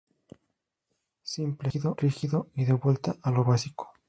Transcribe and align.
Simple, 1.21 1.69
rígido, 1.99 2.47
y 2.55 2.65
de 2.65 2.73
vuelta 2.73 3.17
a 3.21 3.29
lo 3.29 3.43
básico. 3.43 3.91